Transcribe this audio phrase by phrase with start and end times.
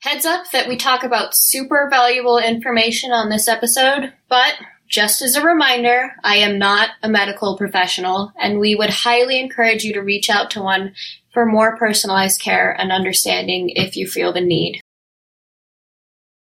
[0.00, 4.54] Heads up that we talk about super valuable information on this episode, but
[4.88, 9.84] just as a reminder, I am not a medical professional, and we would highly encourage
[9.84, 10.94] you to reach out to one
[11.34, 14.80] for more personalized care and understanding if you feel the need.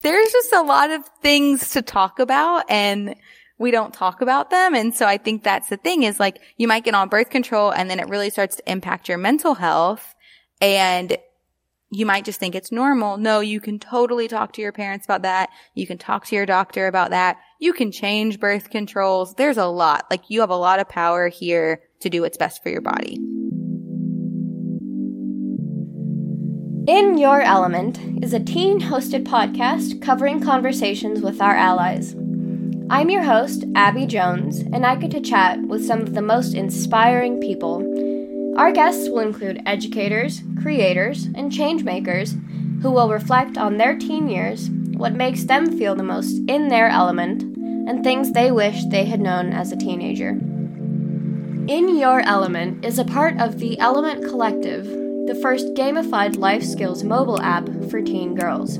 [0.00, 3.16] There's just a lot of things to talk about and
[3.58, 4.74] we don't talk about them.
[4.74, 7.70] And so I think that's the thing is like you might get on birth control
[7.70, 10.14] and then it really starts to impact your mental health
[10.60, 11.16] and
[11.90, 13.16] you might just think it's normal.
[13.16, 15.50] No, you can totally talk to your parents about that.
[15.74, 17.38] You can talk to your doctor about that.
[17.60, 19.34] You can change birth controls.
[19.34, 20.06] There's a lot.
[20.10, 23.20] Like you have a lot of power here to do what's best for your body.
[26.88, 32.14] In Your Element is a teen hosted podcast covering conversations with our allies.
[32.88, 36.54] I'm your host, Abby Jones, and I get to chat with some of the most
[36.54, 37.82] inspiring people.
[38.56, 42.40] Our guests will include educators, creators, and changemakers
[42.80, 46.88] who will reflect on their teen years, what makes them feel the most in their
[46.88, 50.30] element, and things they wish they had known as a teenager.
[50.30, 54.86] In Your Element is a part of the Element Collective,
[55.26, 58.78] the first gamified life skills mobile app for teen girls.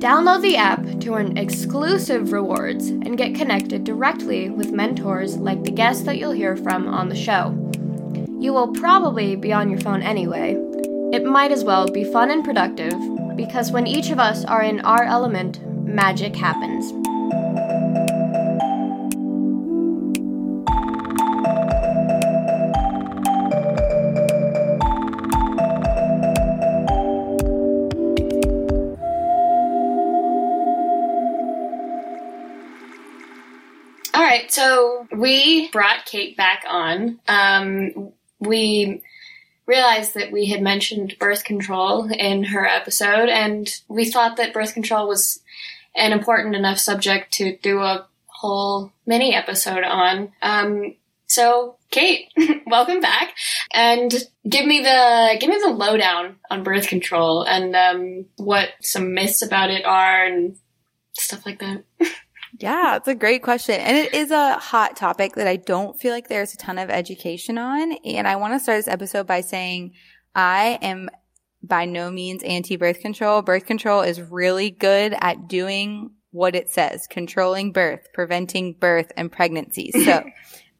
[0.00, 5.70] Download the app to earn exclusive rewards and get connected directly with mentors like the
[5.70, 7.68] guests that you'll hear from on the show.
[8.40, 10.56] You will probably be on your phone anyway.
[11.12, 12.94] It might as well be fun and productive
[13.36, 16.92] because when each of us are in our element, magic happens.
[34.38, 37.18] right, so we brought Kate back on.
[37.28, 39.02] Um, we
[39.66, 44.74] realized that we had mentioned birth control in her episode, and we thought that birth
[44.74, 45.40] control was
[45.94, 50.32] an important enough subject to do a whole mini episode on.
[50.42, 50.94] Um,
[51.26, 52.32] so, Kate,
[52.66, 53.34] welcome back,
[53.72, 54.12] and
[54.48, 59.42] give me the give me the lowdown on birth control and um, what some myths
[59.42, 60.56] about it are and
[61.12, 61.84] stuff like that.
[62.60, 63.76] Yeah, it's a great question.
[63.76, 66.90] And it is a hot topic that I don't feel like there's a ton of
[66.90, 67.92] education on.
[68.04, 69.92] And I want to start this episode by saying
[70.34, 71.08] I am
[71.62, 73.42] by no means anti birth control.
[73.42, 79.30] Birth control is really good at doing what it says, controlling birth, preventing birth and
[79.30, 79.92] pregnancy.
[80.04, 80.24] So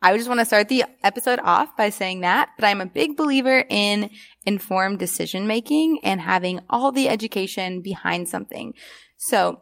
[0.01, 3.17] I just want to start the episode off by saying that, but I'm a big
[3.17, 4.11] believer in
[4.47, 8.75] informed decision making and having all the education behind something.
[9.17, 9.61] So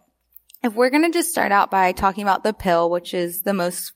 [0.62, 3.54] if we're going to just start out by talking about the pill, which is the
[3.54, 3.92] most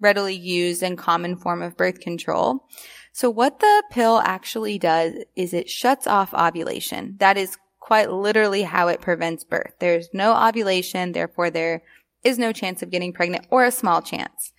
[0.00, 2.66] readily used and common form of birth control.
[3.12, 7.16] So what the pill actually does is it shuts off ovulation.
[7.18, 9.72] That is quite literally how it prevents birth.
[9.80, 11.82] There's no ovulation, therefore there
[12.22, 14.52] is no chance of getting pregnant or a small chance.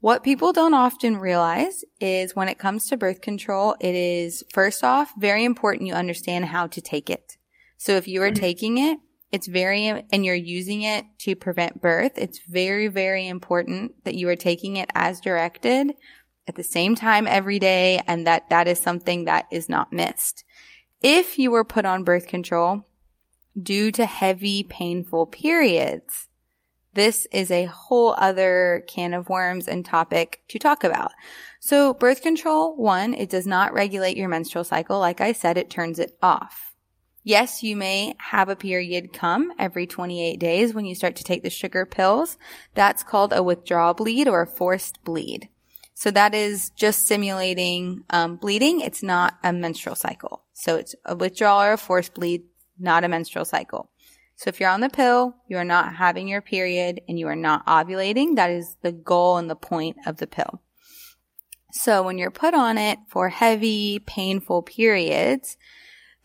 [0.00, 4.84] What people don't often realize is when it comes to birth control, it is first
[4.84, 7.36] off very important you understand how to take it.
[7.78, 8.40] So if you are mm-hmm.
[8.40, 8.98] taking it,
[9.36, 12.12] it's very, and you're using it to prevent birth.
[12.16, 15.92] It's very, very important that you are taking it as directed
[16.48, 20.42] at the same time every day and that that is something that is not missed.
[21.02, 22.86] If you were put on birth control
[23.62, 26.28] due to heavy, painful periods,
[26.94, 31.12] this is a whole other can of worms and topic to talk about.
[31.60, 34.98] So birth control, one, it does not regulate your menstrual cycle.
[34.98, 36.75] Like I said, it turns it off.
[37.26, 41.42] Yes, you may have a period come every 28 days when you start to take
[41.42, 42.38] the sugar pills.
[42.74, 45.48] That's called a withdrawal bleed or a forced bleed.
[45.92, 48.80] So that is just simulating um, bleeding.
[48.80, 50.44] It's not a menstrual cycle.
[50.52, 52.44] So it's a withdrawal or a forced bleed,
[52.78, 53.90] not a menstrual cycle.
[54.36, 57.34] So if you're on the pill, you are not having your period and you are
[57.34, 58.36] not ovulating.
[58.36, 60.62] That is the goal and the point of the pill.
[61.72, 65.56] So when you're put on it for heavy, painful periods,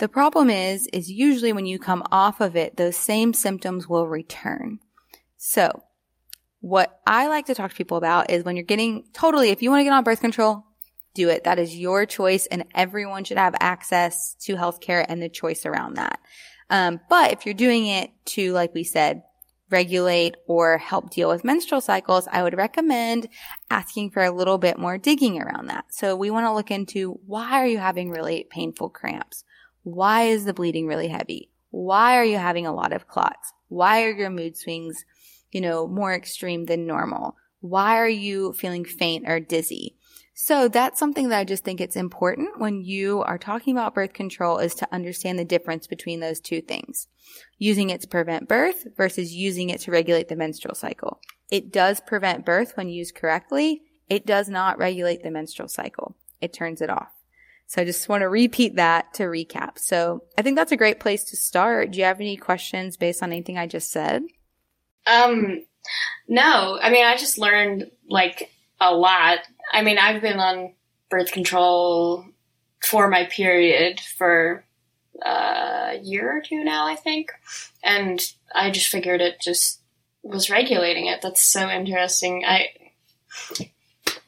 [0.02, 4.08] the problem is, is usually when you come off of it, those same symptoms will
[4.08, 4.80] return.
[5.38, 5.84] So
[6.60, 9.70] what I like to talk to people about is when you're getting totally, if you
[9.70, 10.66] want to get on birth control,
[11.14, 11.44] do it.
[11.44, 15.98] That is your choice and everyone should have access to healthcare and the choice around
[15.98, 16.20] that.
[16.72, 19.22] Um, but if you're doing it to, like we said,
[19.70, 23.28] regulate or help deal with menstrual cycles, I would recommend
[23.70, 25.94] asking for a little bit more digging around that.
[25.94, 29.44] So we want to look into why are you having really painful cramps?
[29.84, 31.50] Why is the bleeding really heavy?
[31.72, 33.54] Why are you having a lot of clots?
[33.70, 35.06] Why are your mood swings,
[35.52, 37.36] you know, more extreme than normal?
[37.62, 39.96] Why are you feeling faint or dizzy?
[40.34, 44.14] So that's something that I just think it's important when you are talking about birth
[44.14, 47.08] control is to understand the difference between those two things.
[47.58, 51.20] Using it to prevent birth versus using it to regulate the menstrual cycle.
[51.52, 53.84] It does prevent birth when used correctly.
[54.10, 56.16] It does not regulate the menstrual cycle.
[56.40, 57.12] It turns it off.
[57.72, 59.80] So I just want to repeat that to recap.
[59.80, 61.92] So I think that's a great place to start.
[61.92, 64.24] Do you have any questions based on anything I just said?
[65.08, 65.64] Um,
[66.28, 66.78] no.
[66.82, 68.52] I mean, I just learned like
[68.82, 69.40] a lot.
[69.72, 70.74] I mean, I've been on
[71.10, 72.26] birth control
[72.84, 74.66] for my period for
[75.26, 77.32] uh, a year or two now, I think.
[77.82, 78.22] And
[78.54, 79.80] I just figured it just
[80.24, 81.22] was regulating it.
[81.22, 82.44] That's so interesting.
[82.46, 82.68] I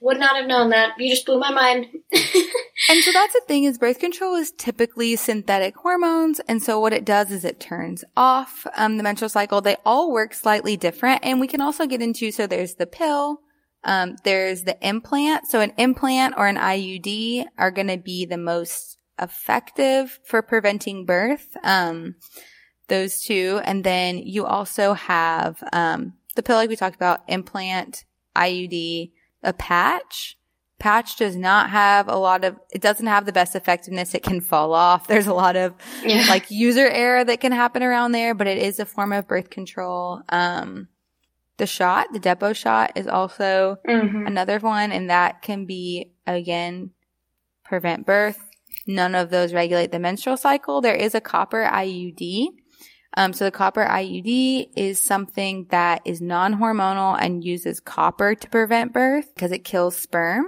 [0.03, 1.00] would not have known that.
[1.00, 1.85] You just blew my mind.
[2.13, 6.41] and so that's the thing is birth control is typically synthetic hormones.
[6.41, 9.61] And so what it does is it turns off um, the menstrual cycle.
[9.61, 11.21] They all work slightly different.
[11.23, 13.39] And we can also get into, so there's the pill,
[13.85, 15.47] um, there's the implant.
[15.47, 21.05] So an implant or an IUD are going to be the most effective for preventing
[21.05, 21.55] birth.
[21.63, 22.15] Um,
[22.89, 23.61] those two.
[23.63, 28.03] And then you also have, um, the pill like we talked about, implant,
[28.35, 29.11] IUD,
[29.43, 30.37] a patch.
[30.79, 34.13] Patch does not have a lot of, it doesn't have the best effectiveness.
[34.13, 35.07] It can fall off.
[35.07, 35.73] There's a lot of
[36.03, 36.25] yeah.
[36.27, 39.49] like user error that can happen around there, but it is a form of birth
[39.49, 40.21] control.
[40.29, 40.89] Um,
[41.57, 44.25] the shot, the Depo shot is also mm-hmm.
[44.25, 46.91] another one, and that can be, again,
[47.63, 48.39] prevent birth.
[48.87, 50.81] None of those regulate the menstrual cycle.
[50.81, 52.47] There is a copper IUD.
[53.15, 58.92] Um, so the copper IUD is something that is non-hormonal and uses copper to prevent
[58.92, 60.45] birth because it kills sperm.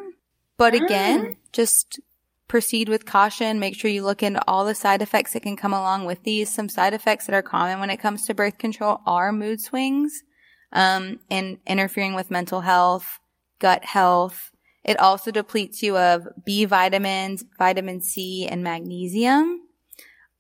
[0.58, 0.84] But ah.
[0.84, 2.00] again, just
[2.48, 3.60] proceed with caution.
[3.60, 6.54] Make sure you look into all the side effects that can come along with these.
[6.54, 10.24] Some side effects that are common when it comes to birth control are mood swings
[10.72, 13.20] um, and interfering with mental health,
[13.60, 14.52] gut health.
[14.84, 19.62] It also depletes you of B vitamins, vitamin C, and magnesium.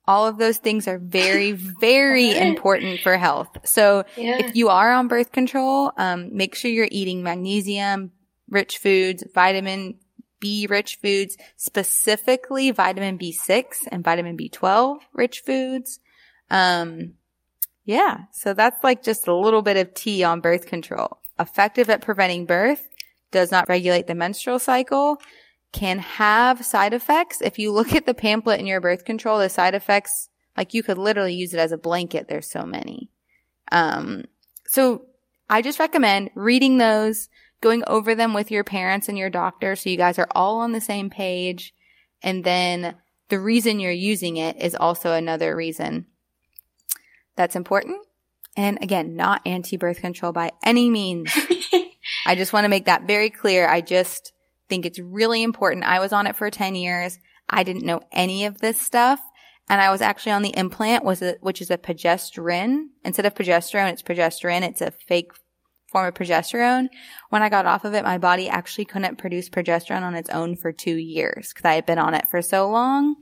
[0.07, 3.49] All of those things are very, very important for health.
[3.63, 4.37] So yeah.
[4.39, 8.11] if you are on birth control, um, make sure you're eating magnesium
[8.49, 9.95] rich foods, vitamin
[10.39, 15.99] B rich foods, specifically vitamin B6 and vitamin B12 rich foods.
[16.51, 17.13] Um,
[17.83, 18.25] yeah.
[18.31, 21.19] So that's like just a little bit of tea on birth control.
[21.39, 22.87] Effective at preventing birth,
[23.35, 25.21] does not regulate the menstrual cycle,
[25.75, 27.41] can have side effects.
[27.41, 30.81] If you look at the pamphlet in your birth control, the side effects, like you
[30.81, 32.29] could literally use it as a blanket.
[32.29, 33.11] There's so many.
[33.73, 34.23] Um,
[34.67, 35.07] so
[35.49, 37.27] I just recommend reading those,
[37.59, 40.71] going over them with your parents and your doctor so you guys are all on
[40.71, 41.73] the same page.
[42.23, 42.95] And then
[43.27, 46.05] the reason you're using it is also another reason
[47.35, 47.97] that's important.
[48.55, 51.33] And again, not anti-birth control by any means.
[52.25, 53.67] I just want to make that very clear.
[53.67, 54.31] I just
[54.69, 55.85] think it's really important.
[55.85, 57.19] I was on it for 10 years.
[57.49, 59.19] I didn't know any of this stuff.
[59.67, 62.87] And I was actually on the implant, which is a progestin.
[63.03, 64.61] Instead of progesterone, it's progestin.
[64.61, 65.31] It's a fake
[65.91, 66.87] form of progesterone.
[67.29, 70.55] When I got off of it, my body actually couldn't produce progesterone on its own
[70.55, 73.15] for two years because I had been on it for so long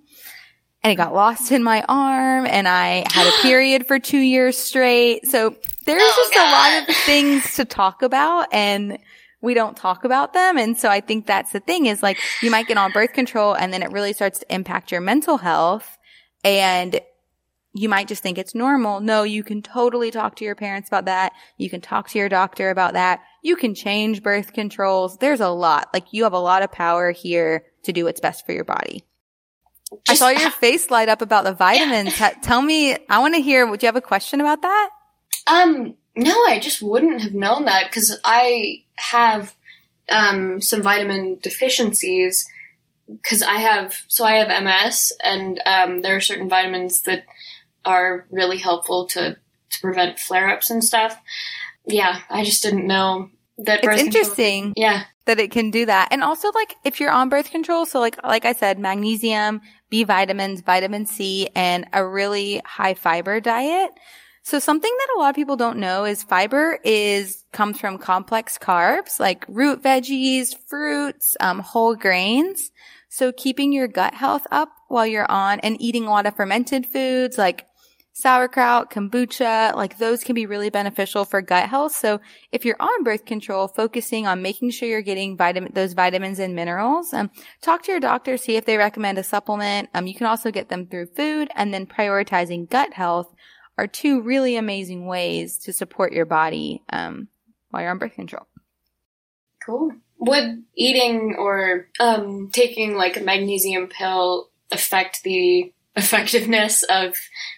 [0.84, 4.58] and it got lost in my arm and I had a period for two years
[4.58, 5.28] straight.
[5.28, 5.56] So
[5.86, 6.48] there's oh, just God.
[6.48, 8.98] a lot of things to talk about and
[9.44, 10.58] we don't talk about them.
[10.58, 13.54] And so I think that's the thing is like you might get on birth control
[13.54, 15.98] and then it really starts to impact your mental health
[16.46, 17.00] and
[17.74, 19.02] you might just think it's normal.
[19.02, 21.34] No, you can totally talk to your parents about that.
[21.58, 23.20] You can talk to your doctor about that.
[23.42, 25.18] You can change birth controls.
[25.18, 25.90] There's a lot.
[25.94, 29.04] Like you have a lot of power here to do what's best for your body.
[30.06, 32.18] Just, I saw your face light up about the vitamins.
[32.18, 32.30] Yeah.
[32.42, 34.90] Tell me, I want to hear, would you have a question about that?
[35.48, 39.56] Um, no, I just wouldn't have known that because I have,
[40.10, 42.48] um, some vitamin deficiencies
[43.08, 47.26] because I have, so I have MS and, um, there are certain vitamins that
[47.86, 49.38] are really helpful to,
[49.70, 51.20] to prevent flare ups and stuff.
[51.86, 53.84] Yeah, I just didn't know that.
[53.84, 54.74] It's interesting.
[54.74, 55.04] Control, yeah.
[55.26, 56.10] That it can do that.
[56.12, 60.04] And also like if you're on birth control, so like, like I said, magnesium, B
[60.04, 63.92] vitamins, vitamin C, and a really high fiber diet.
[64.46, 68.58] So something that a lot of people don't know is fiber is comes from complex
[68.58, 72.72] carbs like root veggies, fruits, um, whole grains.
[73.08, 76.86] So keeping your gut health up while you're on and eating a lot of fermented
[76.86, 77.66] foods like
[78.12, 81.96] sauerkraut, kombucha, like those can be really beneficial for gut health.
[81.96, 82.20] So
[82.52, 86.54] if you're on birth control, focusing on making sure you're getting vitamin, those vitamins and
[86.54, 87.32] minerals, um,
[87.62, 89.90] talk to your doctor, see if they recommend a supplement.
[89.94, 93.34] Um, you can also get them through food and then prioritizing gut health
[93.78, 97.28] are two really amazing ways to support your body, um,
[97.70, 98.48] while you're on birth control.
[99.66, 99.92] Cool.
[100.20, 107.16] would eating or um, taking like a magnesium pill affect the effectiveness of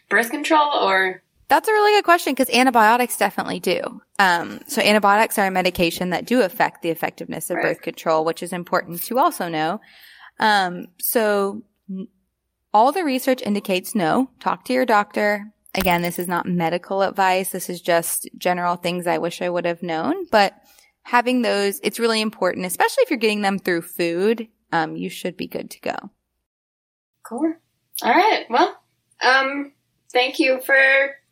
[0.10, 4.02] birth control or that's a really good question because antibiotics definitely do.
[4.18, 7.66] Um, so antibiotics are a medication that do affect the effectiveness of right.
[7.66, 9.80] birth control, which is important to also know.
[10.40, 11.62] Um, so
[12.74, 14.32] all the research indicates no.
[14.40, 15.54] Talk to your doctor.
[15.76, 17.50] Again, this is not medical advice.
[17.50, 20.54] This is just general things I wish I would have known, but
[21.04, 24.48] having those, it's really important, especially if you're getting them through food.
[24.72, 25.96] Um, you should be good to go.
[27.24, 27.54] Cool.
[28.02, 28.46] All right.
[28.50, 28.76] Well,
[29.22, 29.74] um,
[30.12, 30.76] thank you for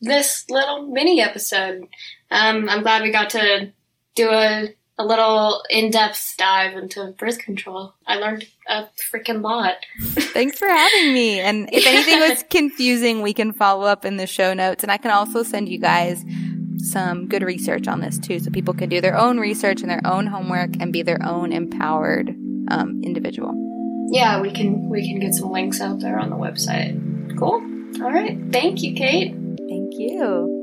[0.01, 1.87] this little mini episode.
[2.29, 3.71] Um, I'm glad we got to
[4.15, 7.93] do a, a little in depth dive into birth control.
[8.05, 9.75] I learned a freaking lot.
[9.99, 11.39] Thanks for having me.
[11.39, 14.83] And if anything was confusing, we can follow up in the show notes.
[14.83, 16.23] And I can also send you guys
[16.77, 20.05] some good research on this too, so people can do their own research and their
[20.05, 22.29] own homework and be their own empowered
[22.69, 23.53] um, individual.
[24.11, 26.99] Yeah, we can we can get some links out there on the website.
[27.39, 27.61] Cool.
[28.03, 28.37] All right.
[28.51, 29.31] Thank you, Kate.
[29.33, 30.62] Thank you.